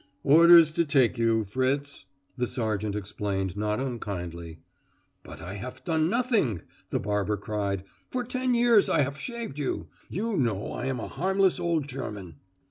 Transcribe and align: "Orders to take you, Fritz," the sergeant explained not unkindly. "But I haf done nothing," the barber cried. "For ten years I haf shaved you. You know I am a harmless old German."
"Orders 0.23 0.71
to 0.71 0.83
take 0.83 1.19
you, 1.19 1.43
Fritz," 1.43 2.07
the 2.35 2.47
sergeant 2.47 2.95
explained 2.95 3.55
not 3.55 3.79
unkindly. 3.79 4.57
"But 5.21 5.41
I 5.43 5.53
haf 5.57 5.83
done 5.83 6.09
nothing," 6.09 6.63
the 6.89 6.99
barber 6.99 7.37
cried. 7.37 7.83
"For 8.09 8.23
ten 8.23 8.55
years 8.55 8.89
I 8.89 9.01
haf 9.03 9.19
shaved 9.19 9.59
you. 9.59 9.89
You 10.09 10.37
know 10.37 10.71
I 10.71 10.87
am 10.87 10.99
a 10.99 11.07
harmless 11.07 11.59
old 11.59 11.87
German." 11.87 12.37